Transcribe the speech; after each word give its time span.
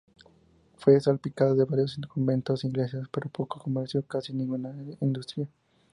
Fue 0.79 0.99
salpicada 0.99 1.53
de 1.53 1.63
varios 1.65 1.99
conventos 2.07 2.63
e 2.63 2.67
iglesias, 2.69 3.07
pero 3.11 3.29
poco 3.29 3.59
comercio 3.59 3.99
y 3.99 4.03
casi 4.09 4.33
ninguna 4.33 4.73
industria. 4.99 5.47